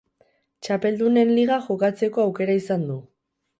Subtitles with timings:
[0.67, 2.99] Txapeldunen Liga jokatzeko aukera izan du.